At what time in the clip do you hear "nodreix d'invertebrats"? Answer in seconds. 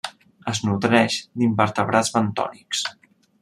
0.69-2.13